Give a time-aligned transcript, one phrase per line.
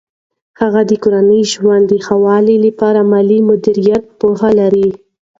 [0.59, 4.89] هغې د کورني ژوند د ښه والي لپاره د مالي مدیریت پوهه لري.